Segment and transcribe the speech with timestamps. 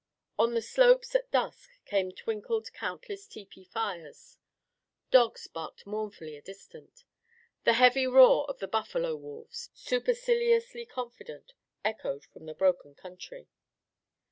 [0.39, 4.39] On the slopes as dusk came twinkled countless tepee fires.
[5.11, 7.05] Dogs barked mournfully a distant.
[7.65, 11.53] The heavy half roar of the buffalo wolves, superciliously confident,
[11.85, 13.47] echoed from the broken country.